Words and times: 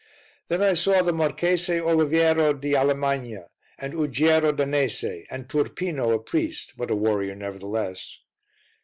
Then 0.47 0.63
I 0.63 0.73
saw 0.73 1.03
the 1.03 1.13
Marchese 1.13 1.73
Oliviero 1.79 2.59
di 2.59 2.71
Allemagna 2.73 3.45
and 3.77 3.93
Uggiero 3.93 4.51
Danese 4.51 5.27
and 5.29 5.47
Turpino, 5.47 6.09
a 6.11 6.19
priest, 6.19 6.73
but 6.75 6.89
a 6.89 6.95
warrior 6.95 7.35
nevertheless. 7.35 8.17